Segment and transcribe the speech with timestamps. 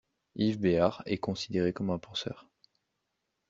[0.35, 2.49] Yves Béhar est considéré comme un penseur.